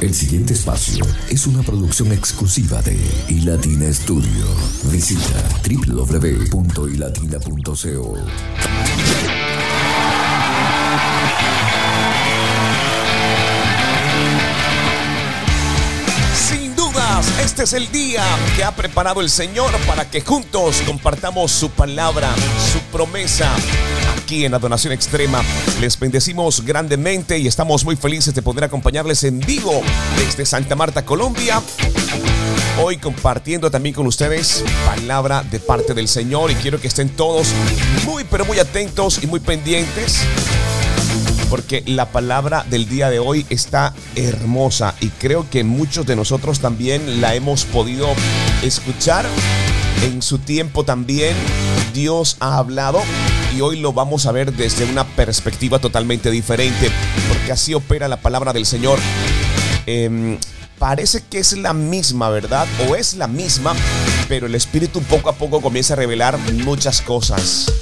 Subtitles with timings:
[0.00, 4.46] El siguiente espacio es una producción exclusiva de iLatina Studio.
[4.84, 8.16] Visita www.ilatina.co.
[16.34, 18.24] Sin dudas, este es el día
[18.56, 22.34] que ha preparado el Señor para que juntos compartamos su palabra,
[22.72, 23.54] su promesa.
[24.30, 25.42] Aquí en Adoración Extrema
[25.80, 29.82] les bendecimos grandemente y estamos muy felices de poder acompañarles en vivo
[30.16, 31.60] desde Santa Marta, Colombia.
[32.80, 37.48] Hoy compartiendo también con ustedes palabra de parte del Señor y quiero que estén todos
[38.06, 40.20] muy pero muy atentos y muy pendientes
[41.48, 46.60] porque la palabra del día de hoy está hermosa y creo que muchos de nosotros
[46.60, 48.06] también la hemos podido
[48.62, 49.26] escuchar.
[50.04, 51.34] En su tiempo también
[51.92, 53.02] Dios ha hablado
[53.54, 56.90] y hoy lo vamos a ver desde una perspectiva totalmente diferente,
[57.28, 58.98] porque así opera la palabra del Señor.
[59.86, 60.38] Em,
[60.78, 62.66] parece que es la misma, ¿verdad?
[62.88, 63.74] O es la misma,
[64.28, 67.72] pero el Espíritu poco a poco comienza a revelar muchas cosas.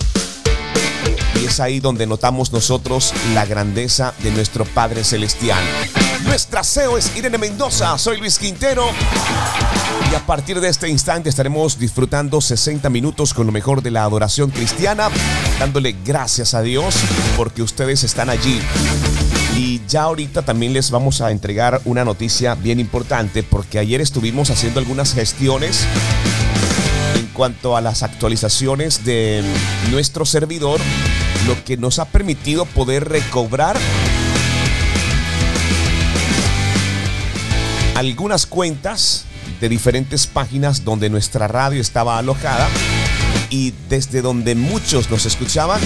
[1.41, 5.63] Y es ahí donde notamos nosotros la grandeza de nuestro Padre Celestial.
[6.29, 8.85] Nuestra CEO es Irene Mendoza, soy Luis Quintero.
[10.13, 14.03] Y a partir de este instante estaremos disfrutando 60 minutos con lo mejor de la
[14.05, 15.09] adoración cristiana,
[15.59, 16.95] dándole gracias a Dios
[17.35, 18.61] porque ustedes están allí.
[19.57, 24.51] Y ya ahorita también les vamos a entregar una noticia bien importante porque ayer estuvimos
[24.51, 25.87] haciendo algunas gestiones
[27.17, 29.43] en cuanto a las actualizaciones de
[29.91, 30.79] nuestro servidor,
[31.47, 33.79] lo que nos ha permitido poder recobrar
[37.99, 39.25] algunas cuentas
[39.61, 42.69] de diferentes páginas donde nuestra radio estaba alojada
[43.51, 45.81] y desde donde muchos nos escuchaban,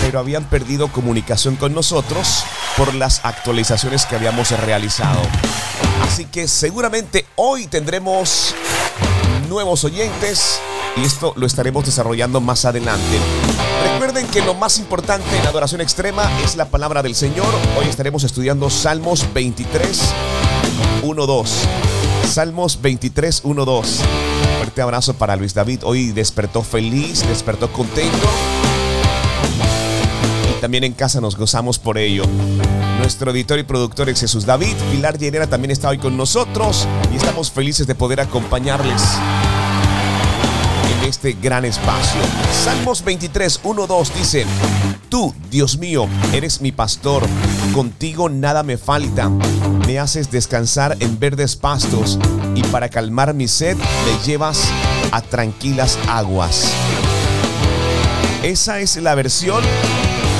[0.00, 2.44] pero habían perdido comunicación con nosotros
[2.76, 5.20] por las actualizaciones que habíamos realizado.
[6.02, 8.54] Así que seguramente hoy tendremos
[9.48, 10.60] nuevos oyentes
[10.96, 13.18] y esto lo estaremos desarrollando más adelante.
[13.92, 17.46] Recuerden que lo más importante en adoración extrema es la palabra del Señor.
[17.78, 20.00] Hoy estaremos estudiando Salmos 23,
[21.02, 21.50] 1, 2.
[22.28, 24.00] Salmos 23, 1, 2.
[24.58, 25.80] Fuerte abrazo para Luis David.
[25.84, 28.28] Hoy despertó feliz, despertó contento.
[30.50, 32.24] Y también en casa nos gozamos por ello.
[32.98, 34.74] Nuestro editor y productor es Jesús David.
[34.90, 39.02] Pilar Llenera también está hoy con nosotros y estamos felices de poder acompañarles
[40.92, 42.20] en este gran espacio.
[42.64, 44.46] Salmos 23, 1, 2 dice,
[45.08, 47.22] Tú, Dios mío, eres mi pastor,
[47.72, 49.28] contigo nada me falta,
[49.86, 52.18] me haces descansar en verdes pastos
[52.54, 54.68] y para calmar mi sed me llevas
[55.12, 56.72] a tranquilas aguas.
[58.42, 59.62] Esa es la versión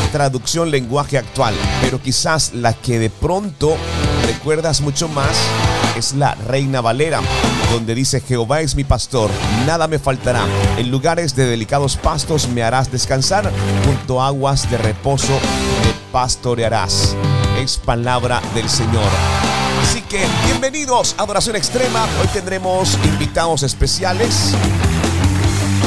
[0.09, 3.77] traducción lenguaje actual, pero quizás la que de pronto
[4.27, 5.37] recuerdas mucho más
[5.97, 7.21] es la Reina Valera,
[7.73, 9.31] donde dice Jehová es mi pastor,
[9.67, 10.45] nada me faltará.
[10.79, 13.51] En lugares de delicados pastos me harás descansar,
[13.85, 15.39] junto a aguas de reposo
[16.13, 17.17] pastorearás.
[17.59, 19.09] Es palabra del Señor.
[19.83, 22.05] Así que bienvenidos a Adoración Extrema.
[22.21, 24.55] Hoy tendremos invitados especiales.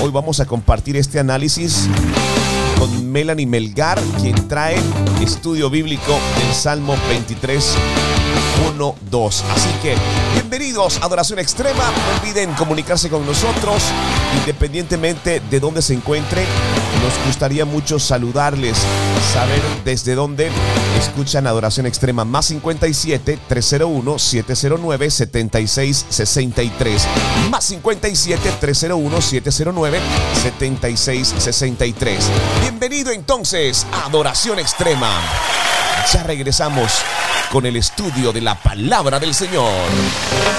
[0.02, 1.88] Hoy vamos a compartir este análisis
[2.80, 4.78] con Melanie Melgar, quien trae
[5.22, 7.76] estudio bíblico del Salmo 23.
[8.74, 9.44] 1, 2.
[9.56, 9.96] Así que
[10.34, 11.84] bienvenidos a Adoración Extrema.
[11.84, 13.84] No olviden comunicarse con nosotros
[14.40, 16.46] independientemente de dónde se encuentre.
[17.04, 18.78] Nos gustaría mucho saludarles,
[19.34, 20.50] saber desde dónde
[21.00, 22.26] escuchan Adoración Extrema.
[22.26, 27.08] Más 57 301 709 76 63.
[27.50, 30.00] Más 57 301 709
[30.44, 32.30] 76 63.
[32.62, 35.10] Bienvenido entonces a Adoración Extrema.
[36.14, 36.92] Ya regresamos
[37.52, 39.70] con el estudio de la palabra del Señor.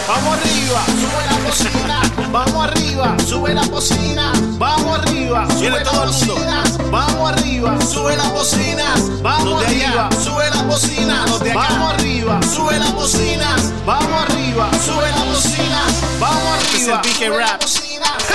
[0.06, 2.02] Vamos arriba, sube la bocina.
[2.30, 4.32] Vamos arriba, sube la bocina.
[4.58, 6.34] Vamos arriba, sube la todo el mundo.
[6.34, 6.64] bocina.
[6.90, 8.94] Vamos arriba, sube la bocina.
[9.22, 10.20] Vamos arriba, allá.
[10.22, 11.26] sube la bocina.
[11.26, 11.60] Los de acá.
[11.60, 13.56] Vamos arriba, sube la bocina.
[13.86, 15.82] Vamos arriba, sube la bocina.
[16.20, 17.62] Vamos Este arriba, sube la Rap.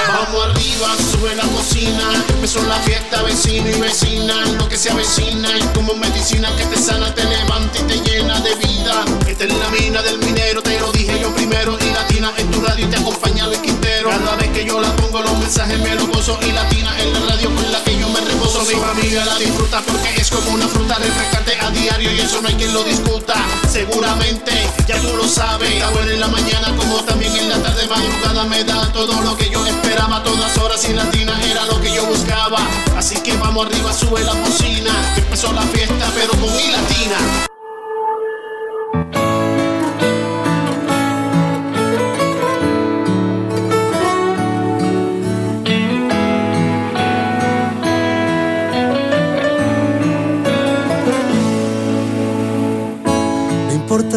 [0.08, 2.24] Vamos arriba, sube la bocina.
[2.30, 4.46] Empezó la fiesta, vecino y vecina.
[4.58, 8.40] Lo que se avecina es como medicina que te sana, te levanta y te llena
[8.40, 9.06] de vida.
[9.28, 11.78] Esta es la mina del minero, te lo dije yo primero.
[11.80, 14.10] Y latina en tu radio y te acompaña Luis Quintero.
[14.10, 16.40] Cada vez que yo la pongo, los mensajes me lo gozo.
[16.42, 18.64] Y latina en la radio con la que yo me reposo.
[18.64, 22.12] Mi familia la disfruta porque es como una fruta refrescante a diario.
[22.12, 23.36] Y eso no hay quien lo discuta.
[23.70, 24.52] Seguramente,
[24.88, 25.72] ya tú lo sabes.
[25.72, 28.46] Está bueno en la mañana como también en la tarde madrugada.
[28.46, 30.24] Me da todo lo que yo esperaba.
[30.24, 32.60] Todas horas y latina era lo que yo buscaba.
[32.98, 34.92] Así que vamos arriba, sube la cocina.
[35.16, 37.48] Empezó la fiesta, pero con mi latina.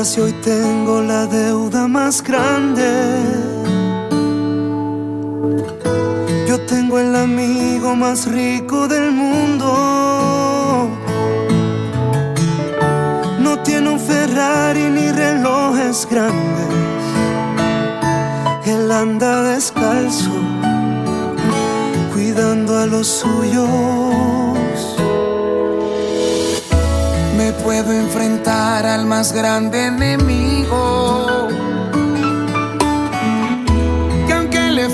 [0.05, 3.60] si hoy tengo la deuda más grande.
[6.49, 10.89] Yo tengo el amigo más rico del mundo.
[13.41, 16.69] No tiene un Ferrari ni relojes grandes.
[18.67, 20.31] Él anda descalzo,
[22.13, 24.11] cuidando a los suyos.
[27.63, 31.30] puedo enfrentar al más grande enemigo.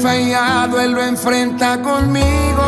[0.06, 2.67] Fallado, él lo enfrenta conmigo.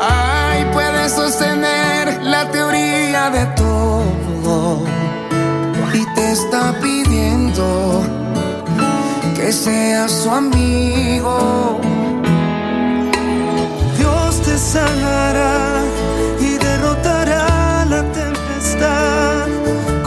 [0.00, 4.84] Ay, puede sostener la teoría de todo.
[5.92, 8.04] Y te está pidiendo
[9.34, 11.80] que seas su amigo.
[13.98, 15.56] Dios te sanará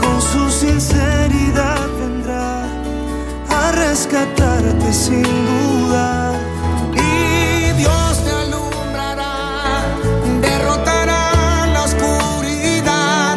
[0.00, 2.40] con su sinceridad vendrá
[4.92, 6.32] sin duda.
[6.94, 9.84] Y Dios te alumbrará,
[10.42, 13.36] derrotará la oscuridad,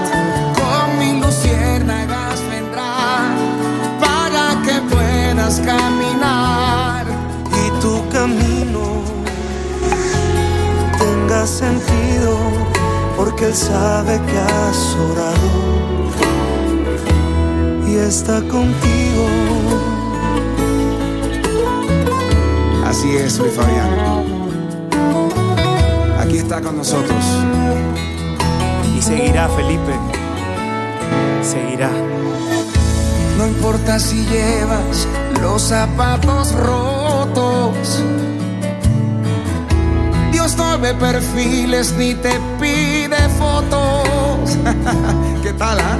[0.59, 3.35] con mi luciérnagas vendrá
[3.99, 7.05] para que puedas caminar
[7.61, 9.03] y tu camino
[10.99, 12.37] tenga sentido
[13.15, 15.51] porque Él sabe que has orado
[17.87, 19.42] y está contigo.
[23.03, 23.89] Así es, Luis Fabián.
[26.21, 27.21] Aquí está con nosotros.
[28.97, 29.91] Y seguirá, Felipe.
[31.41, 31.89] Seguirá.
[33.37, 35.05] No importa si llevas
[35.41, 38.01] los zapatos rotos
[40.31, 44.57] Dios no ve perfiles ni te pide fotos.
[45.43, 45.97] ¿Qué tal, ah?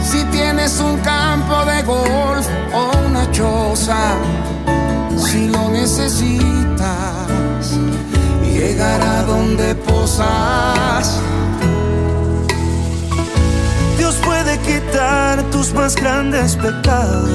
[0.00, 4.14] si tienes un campo de golf o una choza,
[5.82, 7.64] necesitas,
[8.44, 11.20] llegará donde posas.
[13.98, 17.30] Dios puede quitar tus más grandes pecados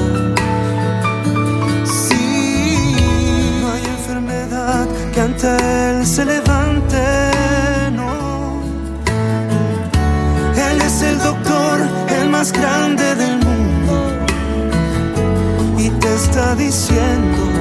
[5.14, 5.48] que ante
[5.90, 7.04] Él se levante,
[7.92, 8.62] no.
[10.68, 11.76] Él es el doctor,
[12.18, 13.94] el más grande del mundo,
[15.76, 17.57] y te está diciendo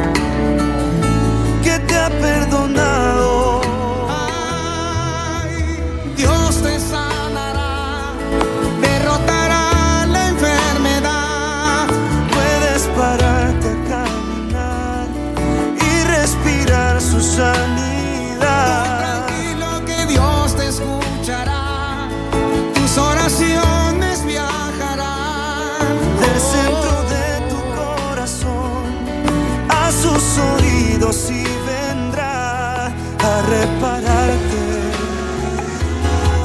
[33.48, 34.64] repararte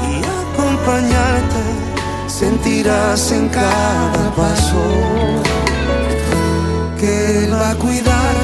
[0.09, 1.63] y acompañarte.
[2.27, 4.83] Sentirás en cada paso
[6.99, 8.42] que Él va a cuidarte.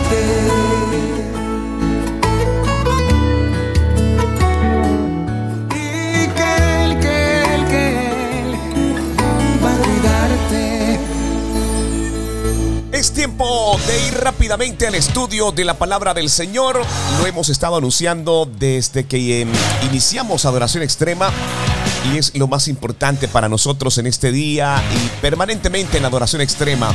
[14.49, 16.81] Rápidamente al estudio de la palabra del Señor.
[17.19, 19.51] Lo hemos estado anunciando desde que em,
[19.87, 21.29] iniciamos Adoración Extrema
[22.11, 26.91] y es lo más importante para nosotros en este día y permanentemente en Adoración Extrema.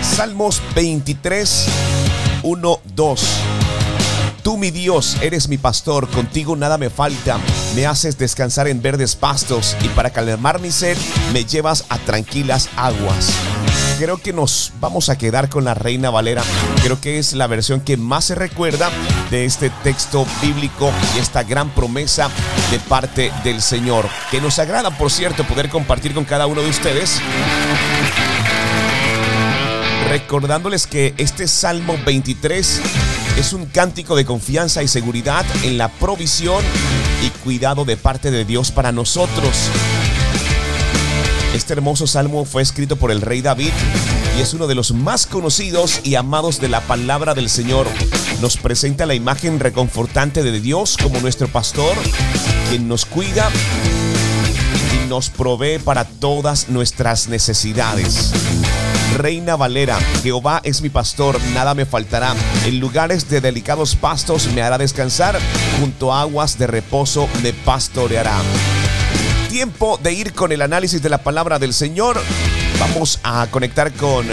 [0.00, 1.66] Salmos 23,
[2.42, 3.20] 1, 2.
[4.42, 7.38] Tú mi Dios, eres mi pastor, contigo nada me falta,
[7.74, 10.96] me haces descansar en verdes pastos y para calmar mi sed
[11.34, 13.28] me llevas a tranquilas aguas
[13.98, 16.42] creo que nos vamos a quedar con la Reina Valera.
[16.82, 18.90] Creo que es la versión que más se recuerda
[19.30, 22.30] de este texto bíblico y esta gran promesa
[22.70, 24.08] de parte del Señor.
[24.30, 27.20] Que nos agrada, por cierto, poder compartir con cada uno de ustedes.
[30.08, 32.80] Recordándoles que este Salmo 23
[33.38, 36.64] es un cántico de confianza y seguridad en la provisión
[37.24, 39.70] y cuidado de parte de Dios para nosotros.
[41.56, 43.70] Este hermoso salmo fue escrito por el rey David
[44.36, 47.86] y es uno de los más conocidos y amados de la palabra del Señor.
[48.42, 51.96] Nos presenta la imagen reconfortante de Dios como nuestro pastor,
[52.68, 53.48] quien nos cuida
[55.02, 58.32] y nos provee para todas nuestras necesidades.
[59.16, 62.34] Reina Valera, Jehová es mi pastor, nada me faltará.
[62.66, 65.38] En lugares de delicados pastos me hará descansar,
[65.80, 68.36] junto a aguas de reposo me pastoreará.
[69.56, 72.20] Tiempo de ir con el análisis de la palabra del Señor.
[72.78, 74.26] Vamos a conectar con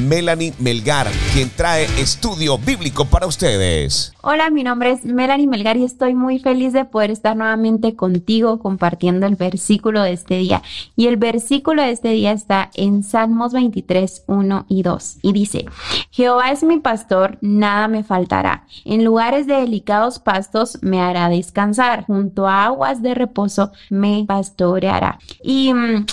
[0.00, 4.12] Melanie Melgar, quien trae estudio bíblico para ustedes.
[4.22, 8.58] Hola, mi nombre es Melanie Melgar y estoy muy feliz de poder estar nuevamente contigo
[8.58, 10.62] compartiendo el versículo de este día.
[10.96, 15.18] Y el versículo de este día está en Salmos 23, 1 y 2.
[15.22, 15.66] Y dice,
[16.10, 18.66] Jehová es mi pastor, nada me faltará.
[18.84, 22.04] En lugares de delicados pastos me hará descansar.
[22.06, 25.18] Junto a aguas de reposo me pastoreará.
[25.42, 25.72] Y...
[25.72, 26.06] Mm,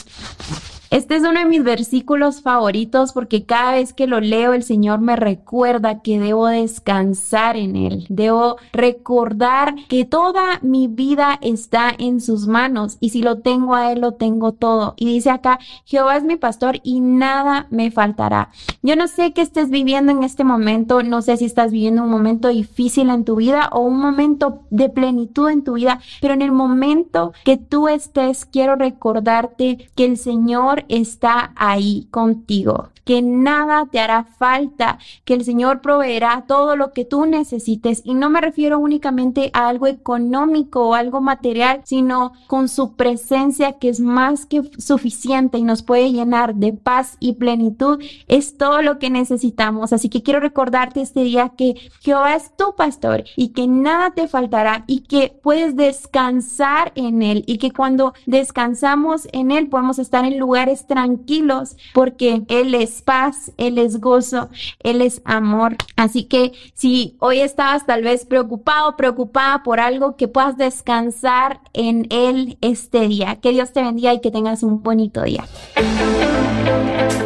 [0.92, 5.00] este es uno de mis versículos favoritos porque cada vez que lo leo el Señor
[5.00, 8.06] me recuerda que debo descansar en Él.
[8.10, 13.94] Debo recordar que toda mi vida está en sus manos y si lo tengo a
[13.94, 14.94] Él lo tengo todo.
[14.98, 18.50] Y dice acá, Jehová es mi pastor y nada me faltará.
[18.82, 22.10] Yo no sé qué estés viviendo en este momento, no sé si estás viviendo un
[22.10, 26.42] momento difícil en tu vida o un momento de plenitud en tu vida, pero en
[26.42, 33.86] el momento que tú estés, quiero recordarte que el Señor está ahí contigo, que nada
[33.92, 38.02] te hará falta, que el Señor proveerá todo lo que tú necesites.
[38.04, 43.74] Y no me refiero únicamente a algo económico o algo material, sino con su presencia
[43.74, 48.04] que es más que suficiente y nos puede llenar de paz y plenitud.
[48.28, 49.94] Es todo lo que necesitamos.
[49.94, 54.28] Así que quiero recordarte este día que Jehová es tu pastor y que nada te
[54.28, 60.26] faltará y que puedes descansar en Él y que cuando descansamos en Él podemos estar
[60.26, 64.50] en lugares tranquilos porque Él es paz, Él es gozo,
[64.84, 65.78] Él es amor.
[65.96, 72.08] Así que si hoy estabas tal vez preocupado, preocupada por algo, que puedas descansar en
[72.10, 73.38] Él este día.
[73.38, 75.46] Que Dios te bendiga y que tengas un bonito día.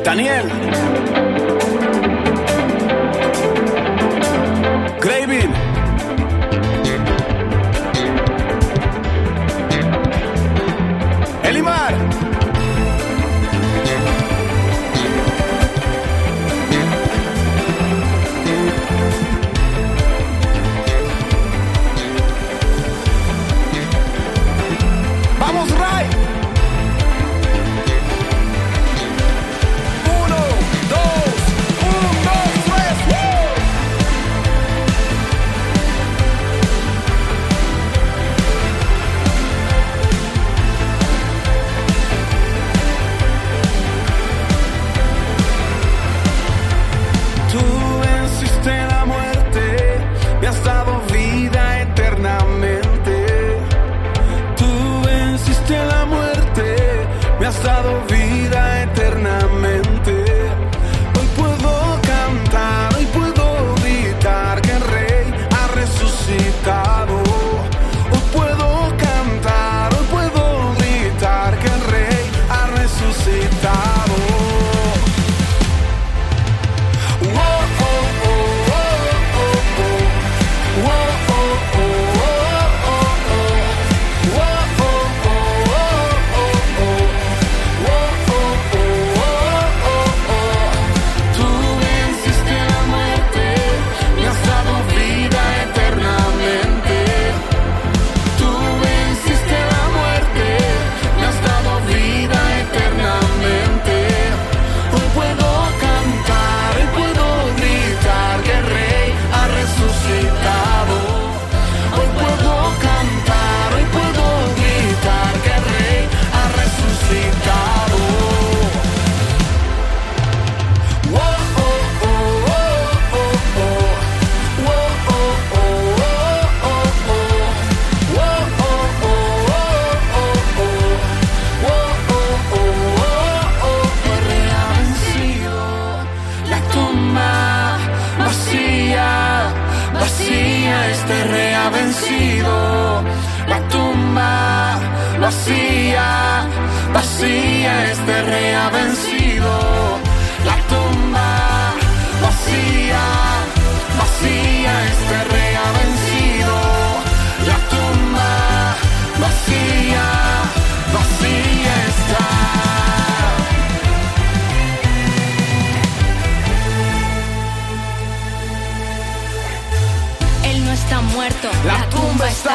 [0.04, 0.46] Daniel.
[5.00, 5.65] Gravin.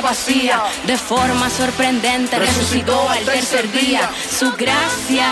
[0.01, 0.63] Vacía.
[0.87, 4.11] De forma sorprendente resucitó al tercer día.
[4.39, 5.29] Su gracia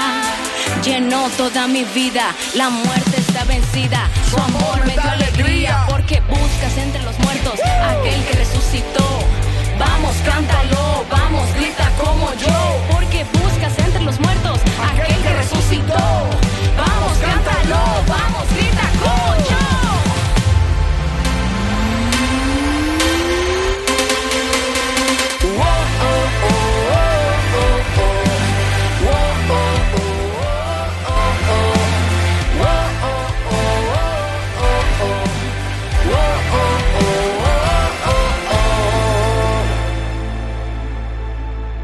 [0.82, 2.34] llenó toda mi vida.
[2.54, 4.08] La muerte está vencida.
[4.30, 5.84] Su amor me dio alegría.
[5.88, 7.54] Porque buscas entre los muertos
[7.92, 9.06] aquel que resucitó.
[9.78, 12.80] Vamos, cántalo, vamos, grita como yo.
[12.90, 14.60] Porque buscas entre los muertos
[14.92, 16.28] aquel que resucitó.
[16.76, 18.87] Vamos, cántalo, vamos, grita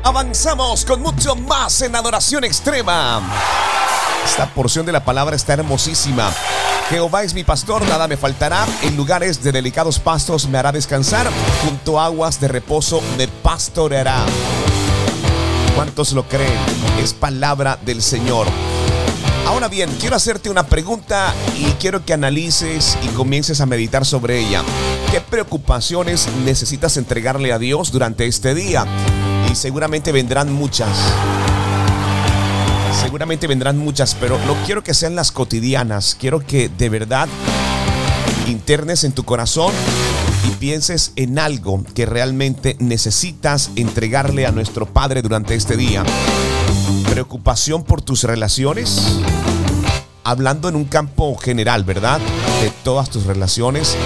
[0.04, 3.23] Avanzamos con mucho más en adoración extrema.
[4.23, 6.30] Esta porción de la palabra está hermosísima.
[6.90, 8.66] Jehová es mi pastor, nada me faltará.
[8.82, 11.26] En lugares de delicados pastos me hará descansar.
[11.64, 14.26] Junto a aguas de reposo me pastoreará.
[15.75, 16.58] ¿Cuántos lo creen?
[17.02, 18.46] Es palabra del Señor.
[19.46, 24.38] Ahora bien, quiero hacerte una pregunta y quiero que analices y comiences a meditar sobre
[24.38, 24.62] ella.
[25.11, 28.87] ¿Qué preocupaciones necesitas entregarle a Dios durante este día?
[29.54, 30.90] Seguramente vendrán muchas.
[33.00, 36.16] Seguramente vendrán muchas, pero no quiero que sean las cotidianas.
[36.18, 37.28] Quiero que de verdad
[38.46, 39.73] internes en tu corazón
[40.46, 46.04] y pienses en algo que realmente necesitas entregarle a nuestro Padre durante este día.
[47.11, 49.18] Preocupación por tus relaciones.
[50.25, 52.18] Hablando en un campo general, ¿verdad?
[52.62, 53.96] De todas tus relaciones,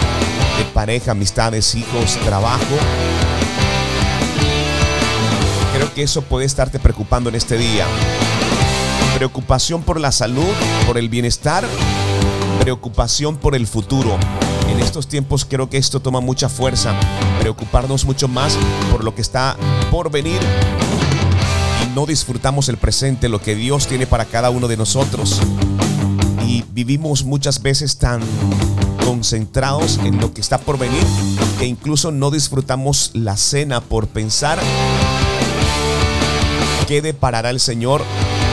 [0.59, 2.77] de pareja, amistades, hijos, trabajo.
[5.99, 7.85] Eso puede estarte preocupando en este día.
[9.17, 10.45] Preocupación por la salud,
[10.87, 11.65] por el bienestar,
[12.61, 14.17] preocupación por el futuro.
[14.71, 16.95] En estos tiempos creo que esto toma mucha fuerza.
[17.41, 18.57] Preocuparnos mucho más
[18.93, 19.57] por lo que está
[19.91, 20.39] por venir
[21.83, 25.41] y no disfrutamos el presente, lo que Dios tiene para cada uno de nosotros.
[26.47, 28.21] Y vivimos muchas veces tan
[29.05, 31.03] concentrados en lo que está por venir
[31.59, 34.61] que incluso no disfrutamos la cena por pensar
[36.89, 38.03] qué deparará el Señor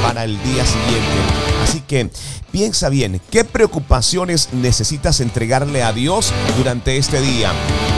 [0.04, 1.15] para el día siguiente.
[1.63, 2.10] Así que
[2.52, 7.54] piensa bien, ¿qué preocupaciones necesitas entregarle a Dios durante este día?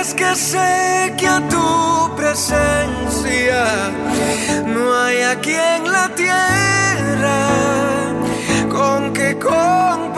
[0.00, 3.64] Es que sé que a tu presencia
[4.66, 7.38] no hay aquí en la tierra
[8.68, 10.13] con que comparar.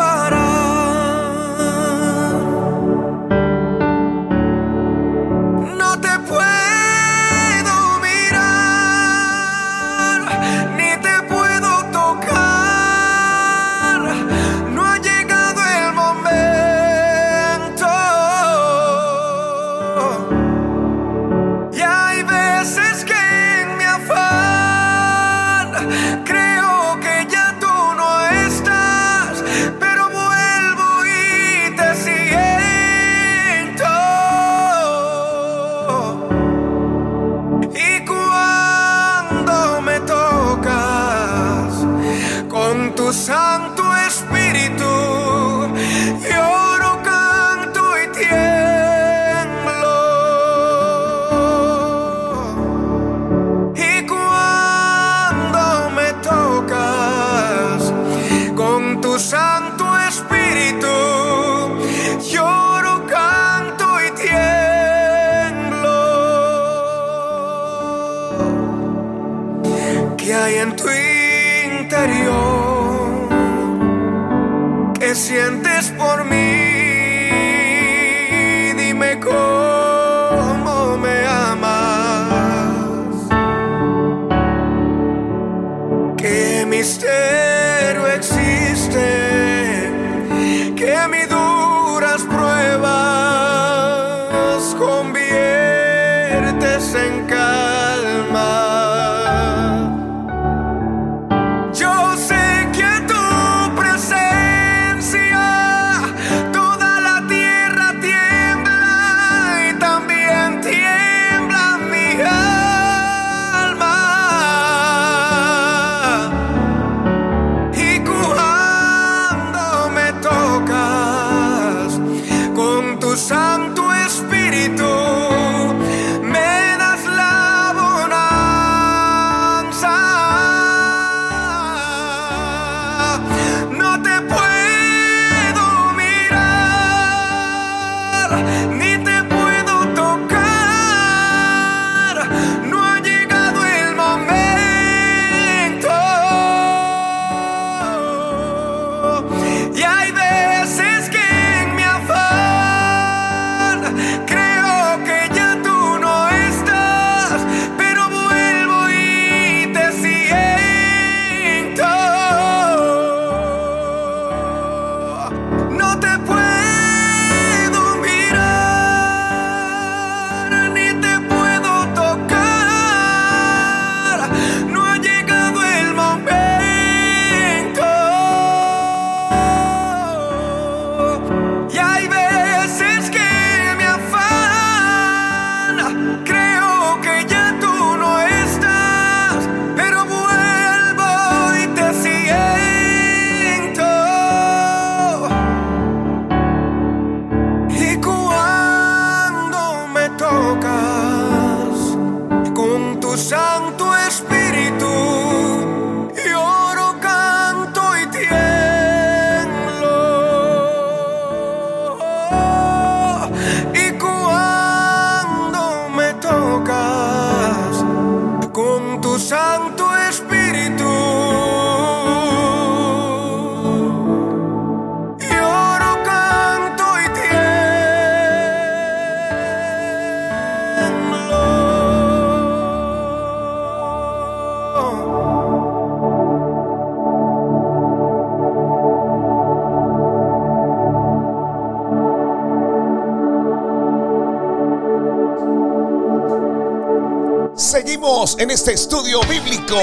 [248.39, 249.79] En este estudio bíblico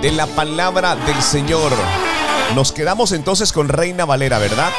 [0.00, 1.72] de la palabra del Señor.
[2.54, 4.70] Nos quedamos entonces con Reina Valera, ¿verdad?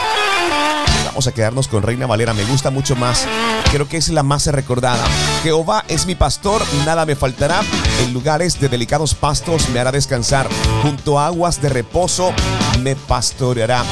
[1.07, 3.27] Vamos a quedarnos con Reina Valera, me gusta mucho más.
[3.71, 5.03] Creo que es la más recordada.
[5.43, 7.59] Jehová es mi pastor, nada me faltará.
[8.05, 10.47] En lugares de delicados pastos me hará descansar.
[10.81, 12.31] Junto a aguas de reposo
[12.79, 13.83] me pastoreará.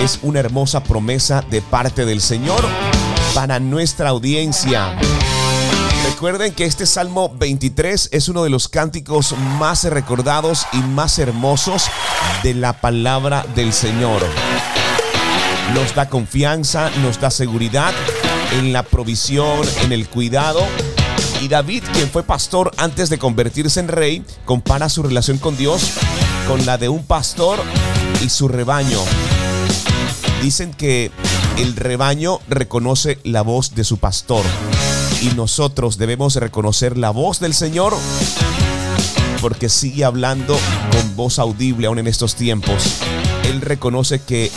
[0.00, 2.64] Es una hermosa promesa de parte del Señor
[3.34, 4.96] para nuestra audiencia.
[6.04, 11.84] Recuerden que este Salmo 23 es uno de los cánticos más recordados y más hermosos
[12.42, 14.22] de la palabra del Señor.
[15.74, 17.92] Nos da confianza, nos da seguridad
[18.52, 20.60] en la provisión, en el cuidado.
[21.40, 25.92] Y David, quien fue pastor antes de convertirse en rey, compara su relación con Dios
[26.46, 27.58] con la de un pastor
[28.22, 29.00] y su rebaño.
[30.42, 31.10] Dicen que
[31.58, 34.44] el rebaño reconoce la voz de su pastor
[35.20, 37.94] y nosotros debemos reconocer la voz del Señor
[39.40, 40.58] porque sigue hablando
[40.92, 42.96] con voz audible aún en estos tiempos.
[43.44, 44.50] Él reconoce que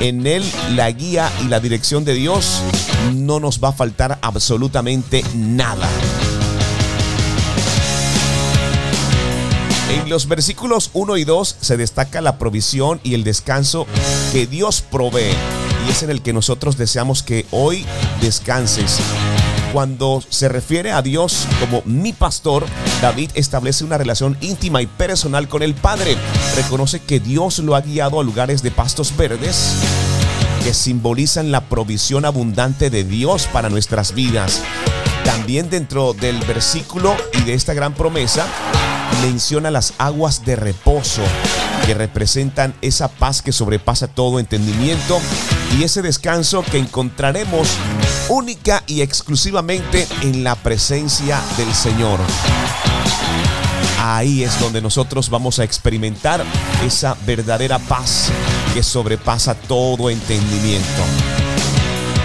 [0.00, 2.60] en Él la guía y la dirección de Dios
[3.14, 5.88] no nos va a faltar absolutamente nada.
[9.90, 13.86] En los versículos 1 y 2 se destaca la provisión y el descanso
[14.32, 15.32] que Dios provee.
[15.86, 17.86] Y es en el que nosotros deseamos que hoy
[18.20, 18.98] descanses.
[19.72, 22.64] Cuando se refiere a Dios como mi pastor,
[23.02, 26.16] David establece una relación íntima y personal con el Padre.
[26.56, 29.74] Reconoce que Dios lo ha guiado a lugares de pastos verdes
[30.64, 34.62] que simbolizan la provisión abundante de Dios para nuestras vidas.
[35.24, 38.46] También dentro del versículo y de esta gran promesa
[39.22, 41.22] menciona las aguas de reposo.
[41.84, 45.20] que representan esa paz que sobrepasa todo entendimiento
[45.78, 47.68] y ese descanso que encontraremos
[48.28, 52.18] única y exclusivamente en la presencia del Señor.
[54.00, 56.44] Ahí es donde nosotros vamos a experimentar
[56.84, 58.30] esa verdadera paz
[58.74, 61.02] que sobrepasa todo entendimiento.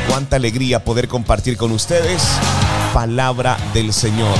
[0.07, 2.23] Cuánta alegría poder compartir con ustedes
[2.93, 4.37] palabra del Señor.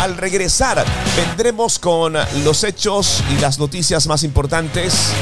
[0.00, 0.84] Al regresar,
[1.16, 2.14] vendremos con
[2.44, 5.12] los hechos y las noticias más importantes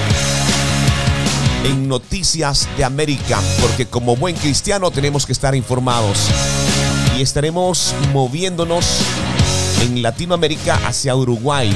[1.66, 6.28] en Noticias de América, porque como buen cristiano tenemos que estar informados.
[7.18, 9.00] Y estaremos moviéndonos
[9.82, 11.74] en Latinoamérica hacia Uruguay,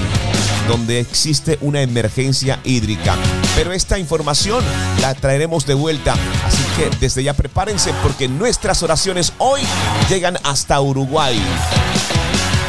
[0.68, 3.16] donde existe una emergencia hídrica.
[3.56, 4.62] Pero esta información
[5.00, 6.14] la traeremos de vuelta,
[6.46, 9.62] así que desde ya prepárense porque nuestras oraciones hoy
[10.08, 11.40] llegan hasta Uruguay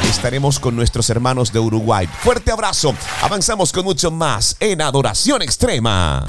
[0.09, 2.05] estaremos con nuestros hermanos de Uruguay.
[2.05, 2.93] Fuerte abrazo.
[3.21, 6.27] Avanzamos con mucho más en Adoración Extrema.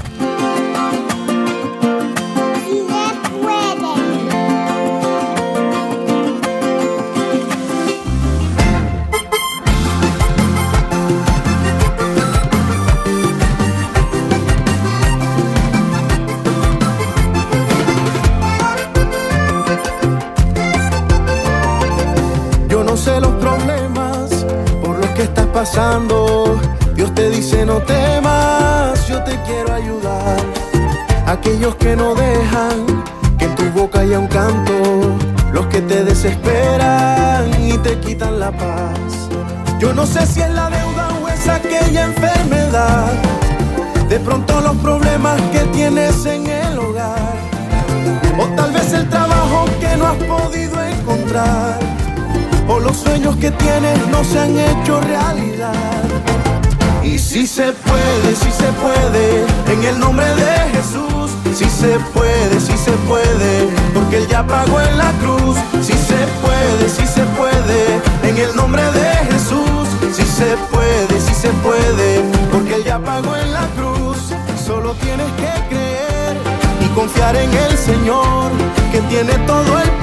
[26.93, 30.37] Dios te dice no temas, yo te quiero ayudar.
[31.25, 32.85] Aquellos que no dejan
[33.39, 34.73] que en tu boca haya un canto,
[35.53, 39.29] los que te desesperan y te quitan la paz.
[39.79, 43.13] Yo no sé si es la deuda o es aquella enfermedad.
[44.09, 47.35] De pronto los problemas que tienes en el hogar.
[48.37, 52.02] O tal vez el trabajo que no has podido encontrar
[52.67, 56.03] o los sueños que tienes no se han hecho realidad.
[57.03, 61.13] Y si se puede, si se puede, en el nombre de Jesús.
[61.53, 65.57] Si se puede, si se puede, porque Él ya pagó en la cruz.
[65.81, 69.87] Si se puede, si se puede, en el nombre de Jesús.
[70.13, 74.17] Si se puede, si se puede, porque Él ya pagó en la cruz.
[74.65, 76.37] Solo tienes que creer
[76.83, 78.51] y confiar en el Señor,
[78.91, 80.02] que tiene todo el poder.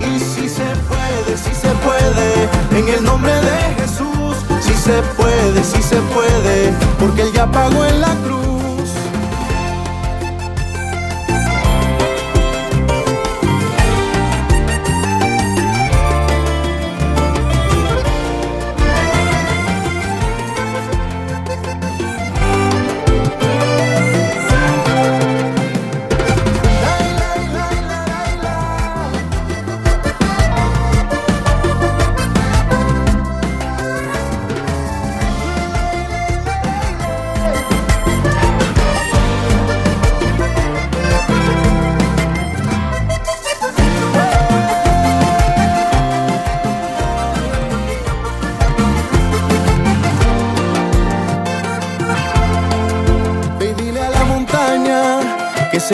[0.00, 4.36] Y si se puede, si se puede, en el nombre de Jesús.
[4.60, 8.45] Si se puede, si se puede, porque Él ya pagó en la cruz.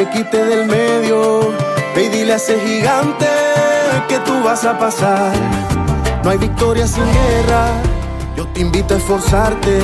[0.03, 1.41] Se quite del medio.
[1.95, 3.29] Ve y dile a ese gigante
[4.09, 5.33] que tú vas a pasar.
[6.25, 7.67] No hay victoria sin guerra.
[8.37, 9.81] Yo te invito a esforzarte.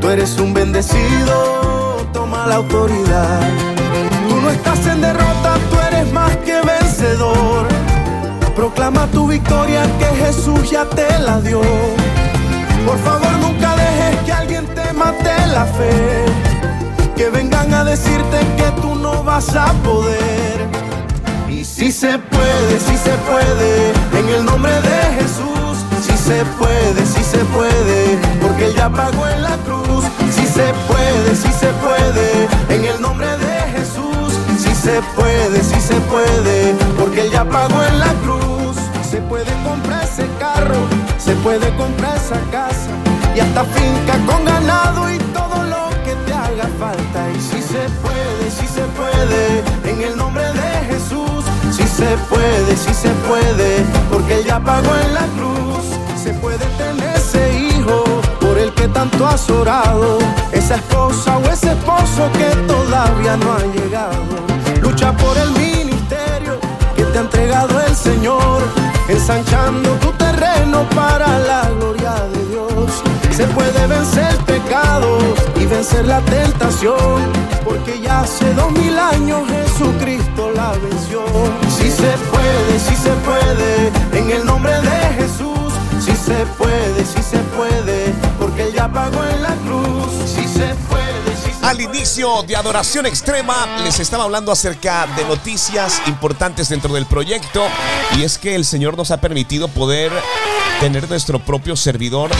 [0.00, 2.06] Tú eres un bendecido.
[2.12, 3.40] Toma la autoridad.
[4.28, 7.66] Tú no estás en derrota, tú eres más que vencedor.
[8.56, 11.60] Proclama tu victoria que Jesús ya te la dio.
[12.86, 16.52] Por favor, nunca dejes que alguien te mate la fe
[17.16, 20.68] que vengan a decirte que tú no vas a poder.
[21.48, 25.84] Y si se puede, si se puede, en el nombre de Jesús.
[26.00, 30.04] Si se puede, si se puede, porque Él ya pagó en la cruz.
[30.30, 34.38] Si se puede, si se puede, en el nombre de Jesús.
[34.58, 38.76] Si se puede, si se puede, porque Él ya pagó en la cruz.
[39.08, 40.80] Se puede comprar ese carro,
[41.18, 42.88] se puede comprar esa casa
[43.34, 47.30] y hasta finca con ganado y todo lo que te haga falta.
[47.30, 48.41] Y si se puede,
[49.84, 51.44] en el nombre de Jesús.
[51.70, 55.84] Si se puede, si se puede, porque Él ya pagó en la cruz.
[56.20, 58.04] Se puede tener ese hijo
[58.40, 60.18] por el que tanto has orado.
[60.50, 64.22] Esa esposa o ese esposo que todavía no ha llegado.
[64.80, 66.58] Lucha por el ministerio
[66.96, 68.62] que te ha entregado el Señor,
[69.08, 72.51] ensanchando tu terreno para la gloria de Dios.
[73.30, 75.22] Se puede vencer pecados
[75.56, 77.32] y vencer la tentación,
[77.64, 81.24] porque ya hace dos mil años Jesucristo la venció.
[81.68, 85.52] Si se puede, si se puede, en el nombre de Jesús.
[85.98, 90.10] Si se puede, si se puede, porque ya ya pagó en la cruz.
[90.26, 96.02] Si se puede, si Al inicio de Adoración Extrema les estaba hablando acerca de noticias
[96.06, 97.64] importantes dentro del proyecto
[98.16, 100.12] y es que el Señor nos ha permitido poder
[100.80, 102.30] tener nuestro propio servidor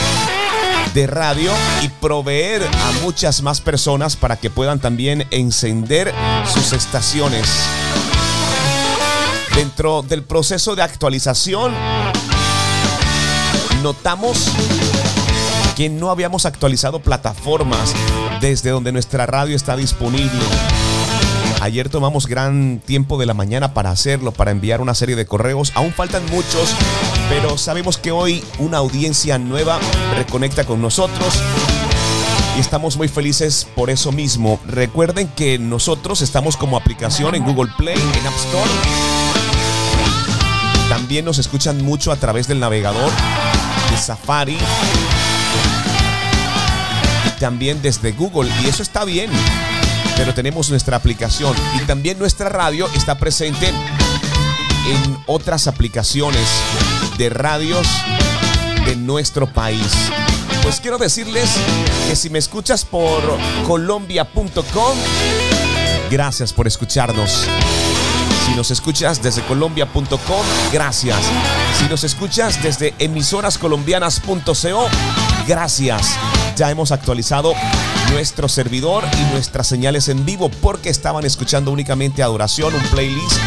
[0.93, 6.13] de radio y proveer a muchas más personas para que puedan también encender
[6.45, 7.47] sus estaciones.
[9.55, 11.73] Dentro del proceso de actualización,
[13.81, 14.49] notamos
[15.75, 17.93] que no habíamos actualizado plataformas
[18.41, 20.39] desde donde nuestra radio está disponible.
[21.61, 25.71] Ayer tomamos gran tiempo de la mañana para hacerlo, para enviar una serie de correos.
[25.75, 26.75] Aún faltan muchos,
[27.29, 29.79] pero sabemos que hoy una audiencia nueva
[30.17, 31.33] reconecta con nosotros
[32.57, 34.59] y estamos muy felices por eso mismo.
[34.67, 38.69] Recuerden que nosotros estamos como aplicación en Google Play, en App Store.
[40.89, 43.11] También nos escuchan mucho a través del navegador
[43.89, 44.57] de Safari
[47.39, 49.29] también desde Google y eso está bien.
[50.15, 56.47] Pero tenemos nuestra aplicación y también nuestra radio está presente en otras aplicaciones
[57.17, 57.87] de radios
[58.85, 59.91] de nuestro país.
[60.61, 61.49] Pues quiero decirles
[62.07, 63.21] que si me escuchas por
[63.65, 64.97] colombia.com,
[66.09, 67.47] gracias por escucharnos.
[68.45, 71.17] Si nos escuchas desde colombia.com, gracias.
[71.79, 74.87] Si nos escuchas desde emisorascolombianas.co,
[75.47, 76.17] gracias.
[76.55, 77.53] Ya hemos actualizado
[78.11, 83.37] nuestro servidor y nuestras señales en vivo porque estaban escuchando únicamente adoración, un playlist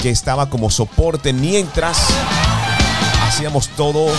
[0.00, 1.98] que estaba como soporte mientras
[3.26, 4.12] hacíamos todos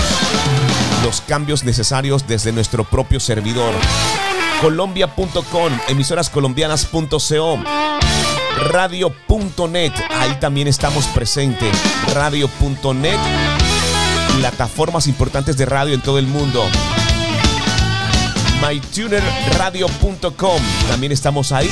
[1.03, 3.73] los cambios necesarios desde nuestro propio servidor.
[4.59, 7.59] Colombia.com, emisorascolombianas.co,
[8.69, 11.77] radio.net, ahí también estamos presentes.
[12.13, 13.19] Radio.net,
[14.39, 16.63] plataformas importantes de radio en todo el mundo.
[18.65, 21.69] MyTunerRadio.com, también estamos ahí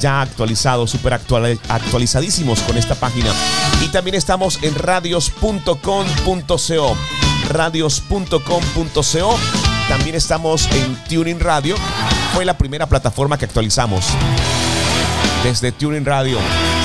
[0.00, 3.32] ya actualizados, súper actual, actualizadísimos con esta página.
[3.82, 6.96] Y también estamos en radios.com.co.
[7.48, 9.38] Radios.com.co.
[9.88, 11.76] También estamos en Tuning Radio.
[12.34, 14.04] Fue la primera plataforma que actualizamos.
[15.44, 16.38] Desde Tuning Radio.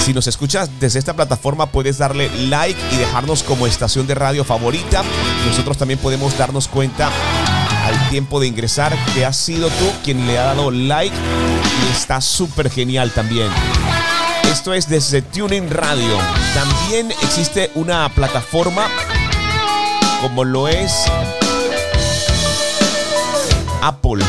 [0.06, 4.44] Si nos escuchas desde esta plataforma puedes darle like y dejarnos como estación de radio
[4.44, 5.04] favorita.
[5.48, 7.10] Nosotros también podemos darnos cuenta
[7.82, 12.22] al tiempo de ingresar que has sido tú quien le ha dado like y está
[12.22, 13.50] súper genial también.
[14.52, 16.18] Esto es desde Tuning Radio.
[16.54, 18.88] También existe una plataforma
[20.22, 21.06] como lo es
[23.82, 24.24] Apple.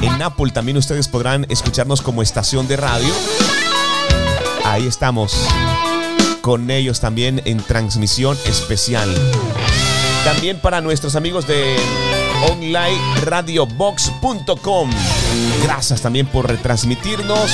[0.00, 3.14] En Apple también ustedes podrán escucharnos como estación de radio.
[4.64, 5.46] Ahí estamos
[6.40, 9.08] con ellos también en transmisión especial.
[10.24, 11.76] También para nuestros amigos de
[12.50, 14.90] onlineradiobox.com.
[15.62, 17.50] Gracias también por retransmitirnos.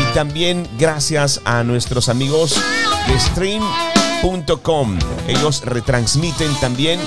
[0.00, 2.58] Y también gracias a nuestros amigos
[3.06, 4.98] de stream.com.
[5.28, 6.98] Ellos retransmiten también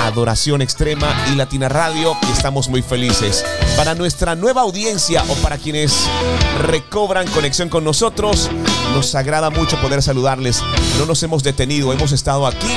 [0.00, 3.44] Adoración Extrema y Latina Radio y estamos muy felices.
[3.76, 6.08] Para nuestra nueva audiencia o para quienes
[6.62, 8.50] recobran conexión con nosotros,
[8.94, 10.62] nos agrada mucho poder saludarles.
[10.98, 12.68] No nos hemos detenido, hemos estado aquí,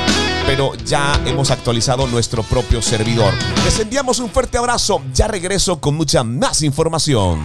[0.45, 3.33] pero ya hemos actualizado nuestro propio servidor.
[3.63, 5.01] Les enviamos un fuerte abrazo.
[5.13, 7.41] Ya regreso con mucha más información.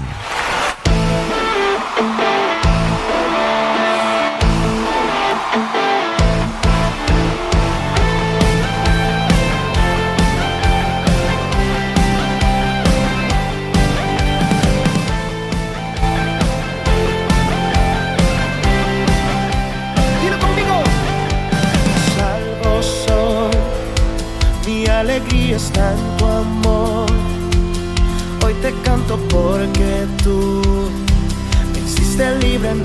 [25.58, 27.06] Está tu amor.
[28.44, 30.62] Hoy te canto porque tú
[31.72, 32.84] me hiciste libre en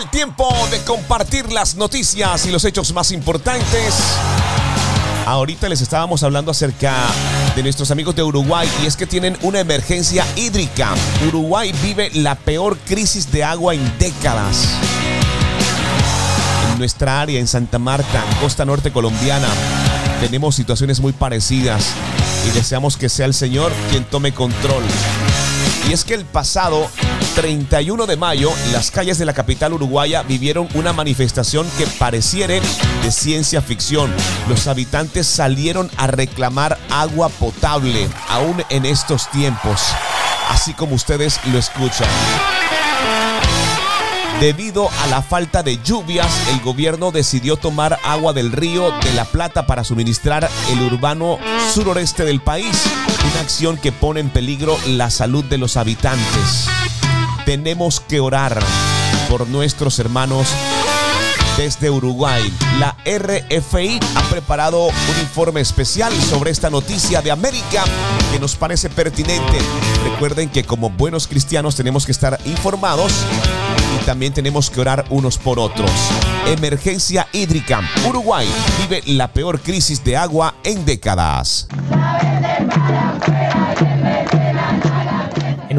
[0.00, 3.94] el tiempo de compartir las noticias y los hechos más importantes.
[5.26, 6.94] Ahorita les estábamos hablando acerca
[7.54, 10.94] de nuestros amigos de Uruguay y es que tienen una emergencia hídrica.
[11.28, 14.68] Uruguay vive la peor crisis de agua en décadas.
[16.72, 19.48] En nuestra área, en Santa Marta, costa norte colombiana,
[20.20, 21.88] tenemos situaciones muy parecidas
[22.48, 24.82] y deseamos que sea el Señor quien tome control.
[25.88, 26.88] Y es que el pasado
[27.34, 32.54] 31 de mayo, las calles de la capital uruguaya vivieron una manifestación que pareciera
[33.02, 34.12] de ciencia ficción.
[34.48, 39.80] Los habitantes salieron a reclamar agua potable, aún en estos tiempos,
[40.48, 42.08] así como ustedes lo escuchan.
[44.40, 49.26] Debido a la falta de lluvias, el gobierno decidió tomar agua del río de la
[49.26, 51.38] Plata para suministrar el urbano
[51.74, 52.84] suroreste del país,
[53.32, 56.68] una acción que pone en peligro la salud de los habitantes.
[57.44, 58.58] Tenemos que orar
[59.28, 60.48] por nuestros hermanos
[61.56, 62.52] desde Uruguay.
[62.78, 67.84] La RFI ha preparado un informe especial sobre esta noticia de América
[68.32, 69.58] que nos parece pertinente.
[70.04, 73.12] Recuerden que como buenos cristianos tenemos que estar informados
[74.00, 75.90] y también tenemos que orar unos por otros.
[76.46, 77.80] Emergencia hídrica.
[78.08, 78.48] Uruguay
[78.80, 81.68] vive la peor crisis de agua en décadas.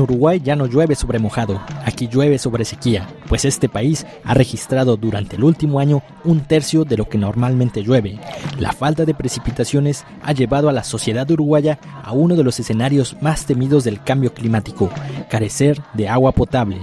[0.02, 4.98] Uruguay ya no llueve sobre mojado, aquí llueve sobre sequía, pues este país ha registrado
[4.98, 8.20] durante el último año un tercio de lo que normalmente llueve.
[8.60, 13.16] La falta de precipitaciones ha llevado a la sociedad uruguaya a uno de los escenarios
[13.22, 14.90] más temidos del cambio climático,
[15.30, 16.78] carecer de agua potable,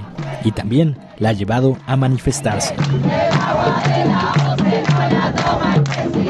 [0.45, 2.75] y también la ha llevado a manifestarse.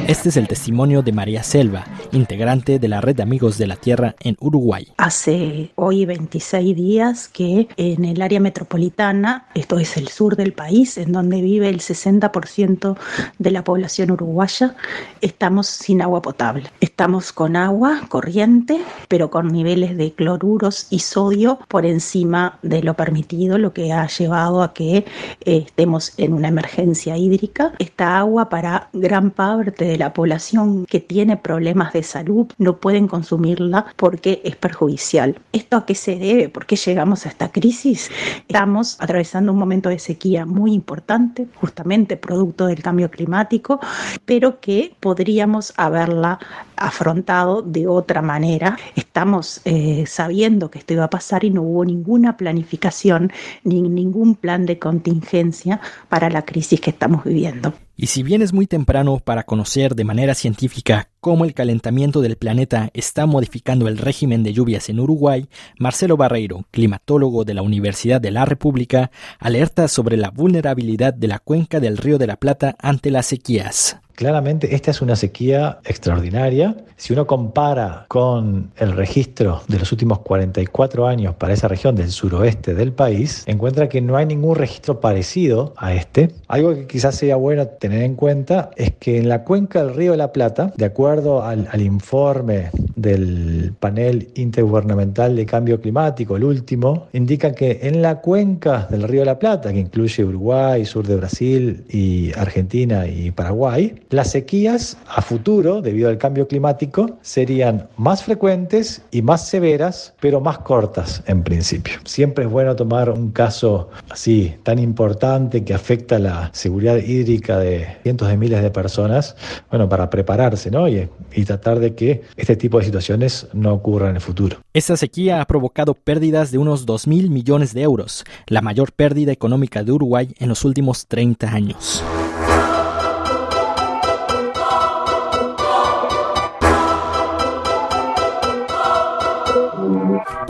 [0.08, 3.76] Este es el testimonio de María Selva, integrante de la Red de Amigos de la
[3.76, 4.88] Tierra en Uruguay.
[4.96, 10.96] Hace hoy 26 días que en el área metropolitana, esto es el sur del país,
[10.96, 12.96] en donde vive el 60%
[13.38, 14.76] de la población uruguaya,
[15.20, 16.70] estamos sin agua potable.
[16.80, 22.94] Estamos con agua corriente, pero con niveles de cloruros y sodio por encima de lo
[22.94, 25.04] permitido, lo que ha llevado a que
[25.44, 27.74] eh, estemos en una emergencia hídrica.
[27.78, 33.08] Esta agua para gran parte de la población que tiene problemas de salud no pueden
[33.08, 35.40] consumirla porque es perjudicial.
[35.52, 36.48] ¿Esto a qué se debe?
[36.48, 38.10] ¿Por qué llegamos a esta crisis?
[38.46, 43.80] Estamos atravesando un momento de sequía muy importante, justamente producto del cambio climático,
[44.24, 46.38] pero que podríamos haberla
[46.76, 48.78] afrontado de otra manera.
[48.96, 53.32] Estamos eh, sabiendo que esto iba a pasar y no hubo ninguna planificación
[53.64, 57.72] ni ningún plan de contingencia para la crisis que estamos viviendo.
[58.00, 62.36] Y si bien es muy temprano para conocer de manera científica cómo el calentamiento del
[62.36, 65.48] planeta está modificando el régimen de lluvias en Uruguay,
[65.80, 71.40] Marcelo Barreiro, climatólogo de la Universidad de la República, alerta sobre la vulnerabilidad de la
[71.40, 73.98] cuenca del Río de la Plata ante las sequías.
[74.18, 76.74] Claramente esta es una sequía extraordinaria.
[76.96, 82.10] Si uno compara con el registro de los últimos 44 años para esa región del
[82.10, 86.32] suroeste del país, encuentra que no hay ningún registro parecido a este.
[86.48, 90.10] Algo que quizás sea bueno tener en cuenta es que en la cuenca del río
[90.10, 96.42] de la Plata, de acuerdo al, al informe del panel intergubernamental de cambio climático, el
[96.42, 101.06] último, indica que en la cuenca del río de la Plata, que incluye Uruguay, sur
[101.06, 107.88] de Brasil y Argentina y Paraguay, las sequías a futuro, debido al cambio climático, serían
[107.96, 111.94] más frecuentes y más severas, pero más cortas en principio.
[112.04, 117.86] Siempre es bueno tomar un caso así tan importante que afecta la seguridad hídrica de
[118.02, 119.36] cientos de miles de personas,
[119.70, 120.88] bueno, para prepararse, ¿no?
[120.88, 121.08] Y,
[121.46, 124.58] tratar de que este tipo de situaciones no ocurran en el futuro.
[124.74, 129.32] Esta sequía ha provocado pérdidas de unos 2 mil millones de euros, la mayor pérdida
[129.32, 132.02] económica de Uruguay en los últimos 30 años.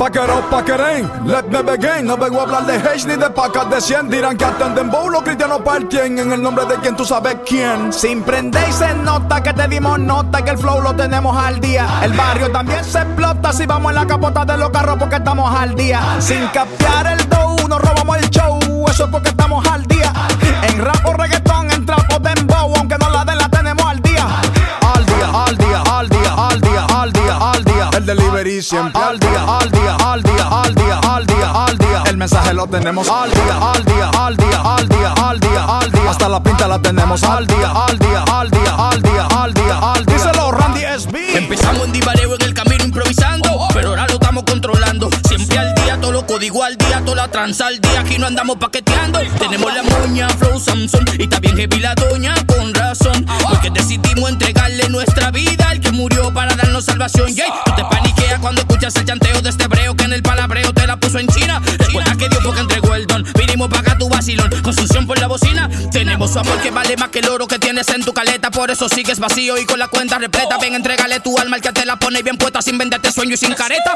[0.09, 2.07] Paquero, paquerén, let me begin.
[2.07, 5.11] No vengo a hablar de H ni de pacas de 100 Dirán que atenden bow
[5.11, 7.93] los cristianos partien En el nombre de quien tú sabes quién.
[7.93, 11.61] Sin prender y se nota que te dimos nota Que el flow lo tenemos al
[11.61, 11.87] día.
[12.03, 15.55] El barrio también se explota Si vamos en la capota de los carros porque estamos
[15.55, 16.01] al día.
[16.21, 18.59] Sin capear el dough, nos robamos el show.
[18.89, 20.11] Eso es porque estamos al día.
[20.71, 24.01] En rap o reggaetón, en trap o dembow Aunque no la den, la tenemos al
[24.01, 24.27] día.
[24.95, 27.91] Al día, al día, al día, al día, al día, al día.
[27.95, 29.78] El delivery siempre al día, al día,
[30.19, 33.85] al día, al día, al día, al día El mensaje lo tenemos al día, al
[33.85, 37.47] día, al día, al día, al día, al día Hasta la pinta la tenemos al
[37.47, 41.87] día, al día, al día, al día, al día, al día Díselo Randy SB Empezamos
[41.87, 45.09] en divareo en el camino improvisando, pero ahora lo estamos controlando.
[45.29, 48.27] Siempre al día, todo lo código al día, toda la tranza al día, aquí no
[48.27, 49.21] andamos paqueteando.
[49.39, 53.25] Tenemos la moña, Flow Samson, y está bien heavy la doña, con razón.
[53.49, 57.33] Porque decidimos entregarle nuestra vida al que murió para darnos salvación.
[57.35, 57.85] Yeah, tú te
[58.41, 61.27] cuando escuchas el chanteo de este hebreo que en el palabreo te la puso en
[61.29, 61.61] China.
[61.79, 65.27] Recuerda que Dios fue que entregó el don, vinimos para tu vacilón, construcción por la
[65.27, 65.69] bocina.
[65.91, 68.71] Tenemos su amor que vale más que el oro que tienes en tu caleta, por
[68.71, 70.59] eso sigues vacío y con la cuenta repleta.
[70.59, 73.37] Ven, entrégale tu alma al que te la pone bien puesta, sin venderte sueño y
[73.37, 73.93] sin careta.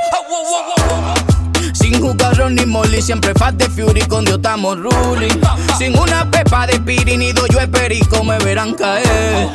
[1.74, 5.40] Sin jugador ni molly, siempre fat de Fury, con Dios estamos ruling.
[5.78, 9.48] Sin una pepa de piri ni yo el perico me verán caer.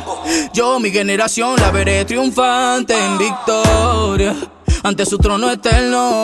[0.52, 4.34] Yo, mi generación, la veré triunfante en victoria.
[4.82, 6.22] Ante su trono eterno.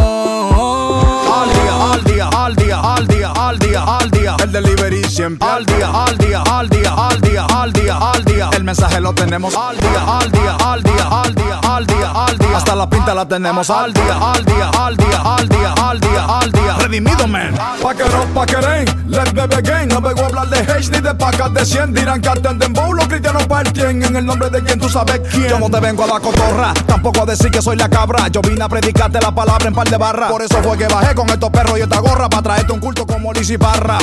[1.34, 4.36] Al día, al día, al día, al día, al día, al día.
[4.42, 8.50] El delivery siempre al día, al día, al día, al día, al día, al día.
[8.52, 12.38] El mensaje lo tenemos al día, al día, al día, al día, al día, al
[12.38, 12.56] día.
[12.56, 16.24] Hasta la pinta la tenemos al día, al día, al día, al día, al día,
[16.24, 16.74] al día.
[16.78, 17.54] Redimido, man.
[17.82, 19.88] Paquero, paquerén, let me begin.
[19.88, 21.92] No vengo a hablar de H ni de pacas de 100.
[21.92, 24.02] Dirán que atenden bow los cristianos partien.
[24.02, 25.48] En el nombre de quien tú sabes quién.
[25.48, 28.30] Yo no te vengo a dar cotorra, tampoco a decir que soy la cabra.
[28.48, 30.30] Vine a predicarte la palabra en par de barras.
[30.30, 33.06] Por eso fue que bajé con estos perros y esta gorra para traerte un culto
[33.06, 33.98] como Lizzy Parra.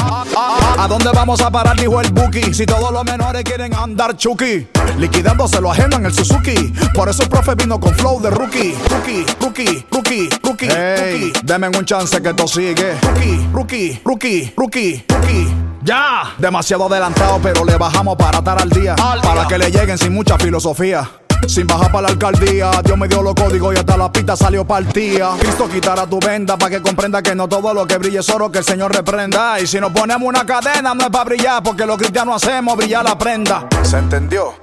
[0.77, 1.79] ¿A dónde vamos a parar?
[1.79, 2.53] Dijo el Buki.
[2.53, 4.67] Si todos los menores quieren andar chuki,
[4.97, 6.73] liquidándose lo ajeno en el Suzuki.
[6.93, 8.75] Por eso el profe vino con flow de rookie.
[8.89, 10.69] Rookie, rookie, rookie, rookie.
[10.69, 12.95] Hey, denme un chance que esto sigue.
[13.01, 15.55] Rookie, rookie, rookie, rookie, rookie.
[15.83, 18.95] Ya, demasiado adelantado, pero le bajamos para estar al día.
[18.95, 21.09] Para que le lleguen sin mucha filosofía.
[21.47, 24.65] Sin bajar para la alcaldía, Dios me dio los códigos y hasta la pista salió
[24.65, 25.35] partida.
[25.39, 28.51] Cristo quitará tu venda para que comprenda que no todo lo que brille es oro,
[28.51, 29.59] que el Señor reprenda.
[29.59, 33.03] Y si nos ponemos una cadena, no es para brillar, porque los cristianos hacemos brillar
[33.03, 33.67] la prenda.
[33.83, 34.53] ¿Se entendió?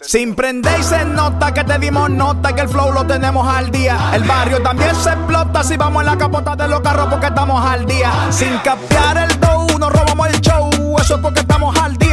[0.00, 3.70] Sin prender y se nota que te dimos nota que el flow lo tenemos al
[3.70, 4.10] día.
[4.14, 7.64] El barrio también se explota si vamos en la capota de los carros porque estamos
[7.64, 8.10] al día.
[8.30, 12.05] Sin capear el dough, nos robamos el show, eso es porque estamos al día.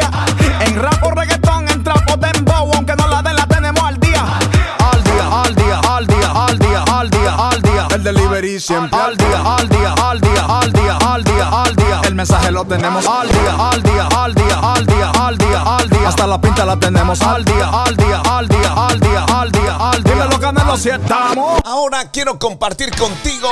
[8.63, 12.01] Siempre al día, al día, al día, al día, al día, al día.
[12.05, 15.89] El mensaje lo tenemos al día, al día, al día, al día, al día, al
[15.89, 16.07] día.
[16.07, 19.75] Hasta la pinta la tenemos al día, al día, al día, al día, al día,
[19.75, 20.13] al día.
[20.13, 21.59] Dímelo, Canelo, si estamos.
[21.65, 23.49] Ahora quiero compartir contigo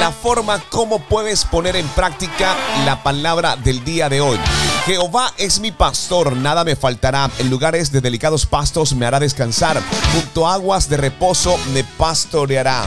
[0.00, 4.38] la forma como puedes poner en práctica la palabra del día de hoy.
[4.86, 7.30] Jehová es mi pastor, nada me faltará.
[7.38, 9.80] En lugares de delicados pastos me hará descansar.
[10.12, 12.84] Junto a aguas de reposo me pastoreará.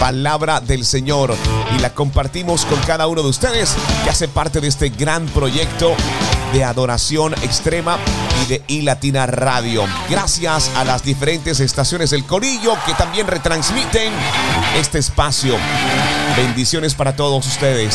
[0.00, 1.36] Palabra del Señor
[1.76, 5.94] y la compartimos con cada uno de ustedes que hace parte de este gran proyecto
[6.54, 7.98] de adoración extrema
[8.42, 9.84] y de iLatina Radio.
[10.08, 14.10] Gracias a las diferentes estaciones del Corillo que también retransmiten
[14.78, 15.54] este espacio.
[16.34, 17.94] Bendiciones para todos ustedes.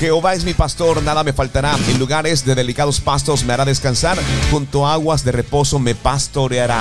[0.00, 1.76] Jehová es mi pastor, nada me faltará.
[1.90, 4.18] En lugares de delicados pastos me hará descansar.
[4.50, 6.80] Junto a aguas de reposo me pastoreará.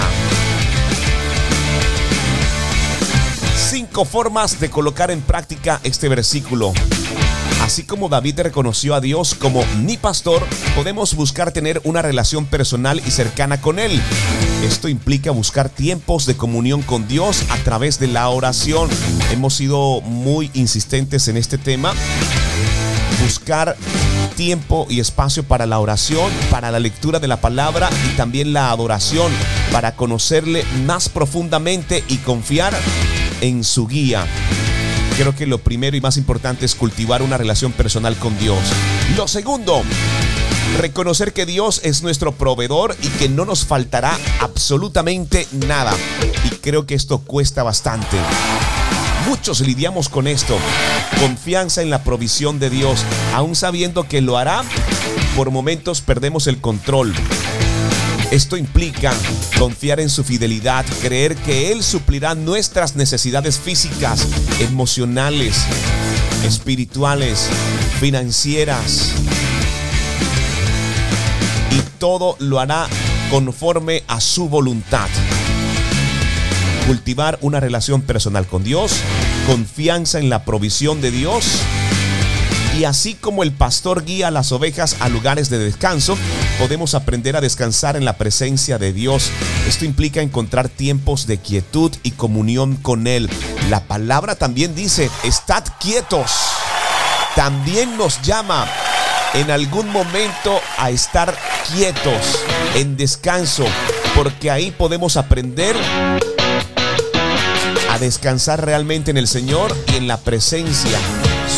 [3.70, 6.74] Cinco formas de colocar en práctica este versículo.
[7.62, 10.44] Así como David reconoció a Dios como mi pastor,
[10.76, 14.02] podemos buscar tener una relación personal y cercana con Él.
[14.64, 18.90] Esto implica buscar tiempos de comunión con Dios a través de la oración.
[19.32, 21.94] Hemos sido muy insistentes en este tema.
[23.22, 23.78] Buscar
[24.36, 28.72] tiempo y espacio para la oración, para la lectura de la palabra y también la
[28.72, 29.32] adoración,
[29.72, 32.74] para conocerle más profundamente y confiar
[33.42, 34.26] en su guía.
[35.18, 38.60] Creo que lo primero y más importante es cultivar una relación personal con Dios.
[39.18, 39.84] Lo segundo,
[40.78, 45.94] reconocer que Dios es nuestro proveedor y que no nos faltará absolutamente nada.
[46.46, 48.18] Y creo que esto cuesta bastante.
[49.28, 50.58] Muchos lidiamos con esto.
[51.20, 54.64] Confianza en la provisión de Dios, aun sabiendo que lo hará,
[55.36, 57.14] por momentos perdemos el control.
[58.32, 59.12] Esto implica
[59.58, 64.28] confiar en su fidelidad, creer que Él suplirá nuestras necesidades físicas,
[64.60, 65.66] emocionales,
[66.46, 67.50] espirituales,
[68.00, 69.14] financieras.
[71.72, 72.88] Y todo lo hará
[73.32, 75.10] conforme a su voluntad.
[76.86, 78.98] Cultivar una relación personal con Dios,
[79.48, 81.64] confianza en la provisión de Dios
[82.78, 86.18] y así como el pastor guía las ovejas a lugares de descanso,
[86.58, 89.32] podemos aprender a descansar en la presencia de Dios.
[89.68, 93.30] Esto implica encontrar tiempos de quietud y comunión con Él.
[93.70, 96.32] La palabra también dice, estad quietos.
[97.36, 98.68] También nos llama
[99.34, 101.38] en algún momento a estar
[101.72, 102.44] quietos,
[102.76, 103.66] en descanso,
[104.16, 105.76] porque ahí podemos aprender
[107.90, 110.98] a descansar realmente en el Señor y en la presencia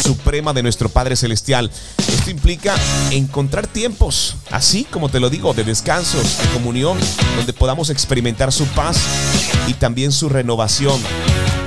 [0.02, 1.72] suprema de nuestro Padre Celestial.
[1.98, 2.76] Esto implica
[3.12, 6.98] encontrar tiempos, así como te lo digo, de descansos, de comunión,
[7.38, 8.98] donde podamos experimentar su paz
[9.68, 11.00] y también su renovación.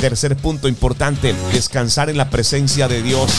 [0.01, 3.31] Tercer punto importante, descansar en la presencia de Dios.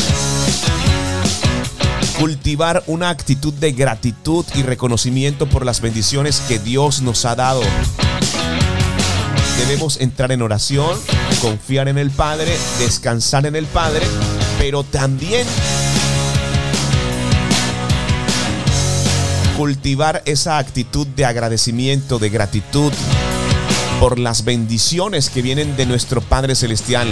[2.19, 7.61] Cultivar una actitud de gratitud y reconocimiento por las bendiciones que Dios nos ha dado.
[9.59, 10.97] Debemos entrar en oración,
[11.41, 14.05] confiar en el Padre, descansar en el Padre,
[14.59, 15.47] pero también
[19.57, 22.91] cultivar esa actitud de agradecimiento, de gratitud
[23.99, 27.07] por las bendiciones que vienen de nuestro Padre Celestial.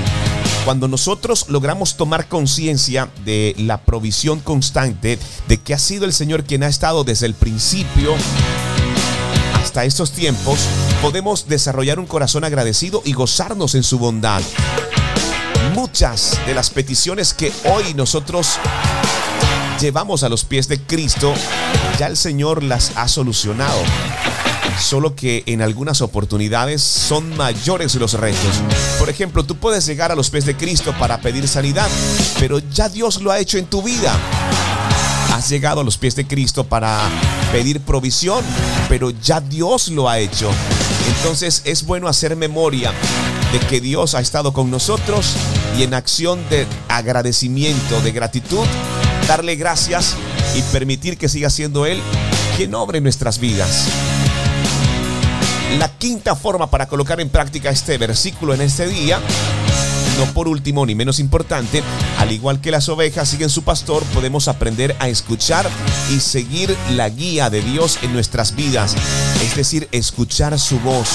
[0.66, 5.18] Cuando nosotros logramos tomar conciencia de la provisión constante,
[5.48, 8.14] de que ha sido el Señor quien ha estado desde el principio
[9.62, 10.60] hasta estos tiempos,
[11.02, 14.42] podemos desarrollar un corazón agradecido y gozarnos en su bondad.
[15.74, 18.60] Muchas de las peticiones que hoy nosotros
[19.80, 21.34] llevamos a los pies de Cristo,
[21.98, 23.80] ya el Señor las ha solucionado.
[24.80, 28.62] Solo que en algunas oportunidades son mayores los retos.
[29.00, 31.90] Por ejemplo, tú puedes llegar a los pies de Cristo para pedir sanidad,
[32.40, 34.14] pero ya Dios lo ha hecho en tu vida.
[35.34, 37.00] Has llegado a los pies de Cristo para
[37.52, 38.46] pedir provisión,
[38.90, 40.52] pero ya Dios lo ha hecho.
[41.18, 42.94] Entonces es bueno hacer memoria
[43.52, 45.36] de que Dios ha estado con nosotros
[45.78, 48.66] y en acción de agradecimiento, de gratitud,
[49.28, 50.16] darle gracias
[50.56, 52.00] y permitir que siga siendo Él
[52.56, 53.88] quien obre nuestras vidas.
[55.80, 59.20] La quinta forma para colocar en práctica este versículo en este día,
[60.20, 61.82] no por último ni menos importante,
[62.20, 65.68] al igual que las ovejas siguen su pastor, podemos aprender a escuchar
[66.12, 68.96] y seguir la guía de Dios en nuestras vidas,
[69.44, 71.10] es decir, escuchar su voz.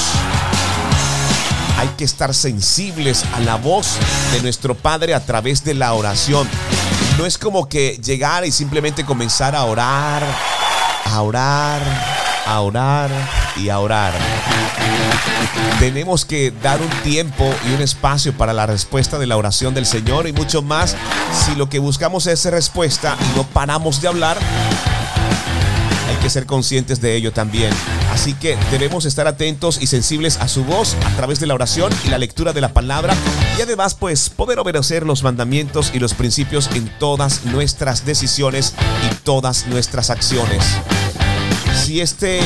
[1.79, 3.99] Hay que estar sensibles a la voz
[4.33, 6.49] de nuestro Padre a través de la oración.
[7.17, 10.25] No es como que llegar y simplemente comenzar a orar,
[11.05, 11.81] a orar,
[12.47, 13.11] a orar
[13.57, 14.13] y a orar.
[15.79, 19.87] Tenemos que dar un tiempo y un espacio para la respuesta de la oración del
[19.87, 20.97] Señor y mucho más
[21.33, 24.37] si lo que buscamos es respuesta y no paramos de hablar.
[26.09, 27.71] Hay que ser conscientes de ello también.
[28.19, 31.93] Así que debemos estar atentos y sensibles a su voz a través de la oración
[32.05, 33.15] y la lectura de la palabra
[33.57, 38.75] y además pues poder obedecer los mandamientos y los principios en todas nuestras decisiones
[39.09, 40.65] y todas nuestras acciones.
[41.77, 42.41] Si este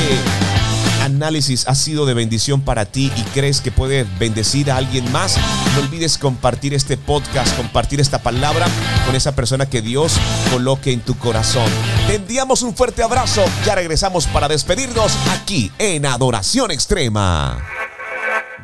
[1.03, 5.37] análisis ha sido de bendición para ti y crees que puede bendecir a alguien más,
[5.75, 8.65] no olvides compartir este podcast, compartir esta palabra
[9.05, 10.17] con esa persona que Dios
[10.51, 11.69] coloque en tu corazón.
[12.07, 13.43] Te enviamos un fuerte abrazo.
[13.65, 17.61] Ya regresamos para despedirnos aquí en Adoración Extrema.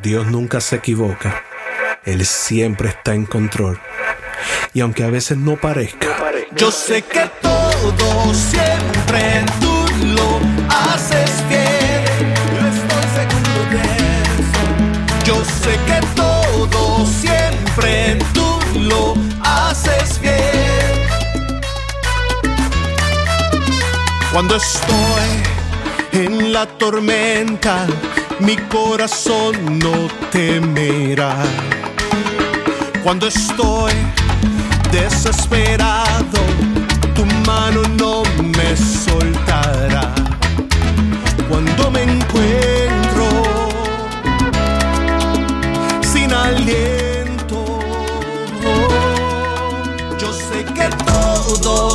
[0.02, 1.44] Dios nunca se equivoca.
[2.06, 3.80] Él siempre está en control.
[4.74, 6.08] Y aunque a veces no parezca,
[6.56, 11.69] Yo sé que todo siempre tú lo haces bien.
[17.06, 20.40] Siempre tú lo haces bien.
[24.32, 25.30] Cuando estoy
[26.12, 27.86] en la tormenta,
[28.40, 31.36] mi corazón no temerá.
[33.04, 33.94] Cuando estoy
[34.92, 36.40] desesperado,
[37.16, 40.14] tu mano no me soltará.
[41.48, 42.79] Cuando me encuentro
[51.62, 51.90] todo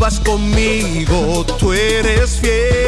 [0.00, 2.79] vas conmigo, tú eres fiel,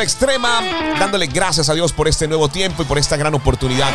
[0.00, 0.60] Extrema,
[0.98, 3.90] dándole gracias a Dios por este nuevo tiempo y por esta gran oportunidad.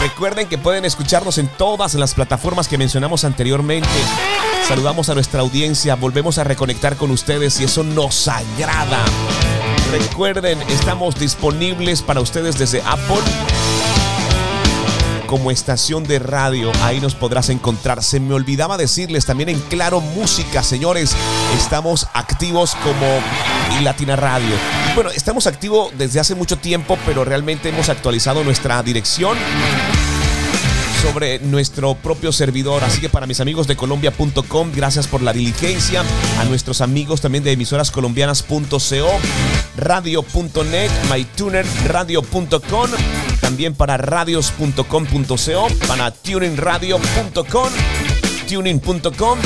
[0.00, 3.88] Recuerden que pueden escucharnos en todas las plataformas que mencionamos anteriormente.
[4.66, 9.04] Saludamos a nuestra audiencia, volvemos a reconectar con ustedes y eso nos agrada.
[9.90, 13.20] Recuerden, estamos disponibles para ustedes desde Apple
[15.32, 16.70] como estación de radio.
[16.82, 18.02] Ahí nos podrás encontrar.
[18.02, 21.16] Se me olvidaba decirles también en Claro Música, señores.
[21.56, 24.54] Estamos activos como Latina Radio.
[24.94, 29.38] Bueno, estamos activos desde hace mucho tiempo, pero realmente hemos actualizado nuestra dirección
[31.00, 32.84] sobre nuestro propio servidor.
[32.84, 36.04] Así que para mis amigos de colombia.com, gracias por la diligencia.
[36.40, 38.68] A nuestros amigos también de emisorascolombianas.co,
[39.78, 42.90] radio.net, mytuner, radio.com.
[43.52, 47.68] También para radios.com.co, para tuningradio.com,
[48.48, 49.38] tuning.com,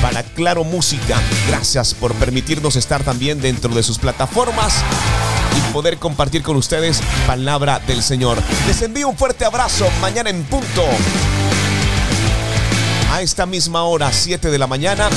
[0.00, 1.20] para Claro Música.
[1.46, 4.82] Gracias por permitirnos estar también dentro de sus plataformas
[5.58, 8.38] y poder compartir con ustedes palabra del Señor.
[8.66, 10.82] Les envío un fuerte abrazo mañana en punto.
[13.12, 15.10] A esta misma hora, 7 de la mañana,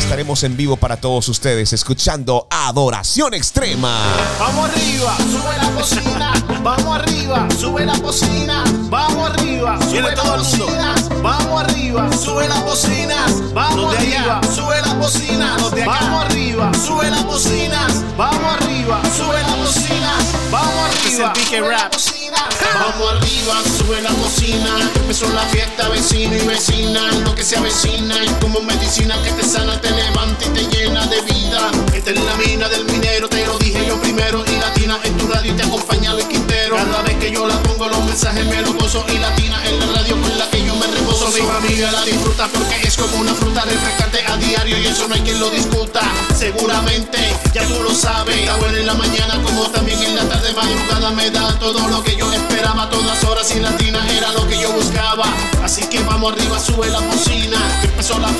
[0.00, 4.00] estaremos en vivo para todos ustedes escuchando Adoración Extrema.
[4.38, 6.32] Vamos arriba, sube la cocina.
[6.62, 8.64] Vamos arriba, sube la cocina.
[8.88, 10.66] Vamos arriba, sube todo el mundo.
[10.66, 11.22] bocinas.
[11.22, 13.54] Vamos arriba, sube las bocinas.
[13.54, 15.60] Vamos arriba, sube las bocinas.
[15.86, 18.16] Vamos arriba, sube las bocinas.
[18.16, 20.50] Vamos arriba, sube las bocinas.
[20.50, 21.92] Vamos Este es el arriba, sube las Rap.
[21.92, 22.40] bocinas.
[22.74, 24.90] Vamos arriba, sube la bocina.
[24.96, 27.10] Empezó la fiesta, vecino y vecina.
[27.24, 31.06] Lo que se avecina y como medicina que te sana, te levanta y te llena
[31.06, 31.70] de vida.
[31.94, 34.44] Esta es la mina del minero, te lo dije yo primero.
[34.46, 36.76] Y latina en tu radio te acompaña Luis Quintero.
[36.76, 39.04] Cada vez que yo la pongo, los mensajes me los gozo.
[39.08, 41.30] Y latina en la radio con la que yo me reposo.
[41.30, 44.78] Mi familia la disfruta porque es como una fruta refrescante a diario.
[44.78, 46.00] Y eso no hay quien lo discuta.
[46.36, 47.18] Seguramente,
[47.52, 48.36] ya tú lo sabes.
[48.36, 50.52] Está buena en la mañana como también en la tarde.
[50.52, 52.88] Madrugada me da todo lo que yo esperaba.
[52.90, 55.26] Todas horas y latina era lo que yo buscaba.
[55.62, 57.58] Así que vamos arriba, sube la bocina.
[57.82, 58.30] Empezó la